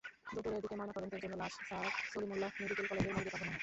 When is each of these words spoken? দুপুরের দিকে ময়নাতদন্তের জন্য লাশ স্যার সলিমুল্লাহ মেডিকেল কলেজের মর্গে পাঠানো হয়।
দুপুরের 0.27 0.61
দিকে 0.63 0.75
ময়নাতদন্তের 0.75 1.21
জন্য 1.23 1.35
লাশ 1.37 1.53
স্যার 1.59 1.83
সলিমুল্লাহ 2.11 2.49
মেডিকেল 2.59 2.85
কলেজের 2.87 3.13
মর্গে 3.15 3.31
পাঠানো 3.33 3.49
হয়। 3.49 3.59